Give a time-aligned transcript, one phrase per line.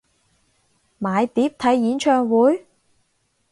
[0.99, 2.65] 買碟睇演唱會？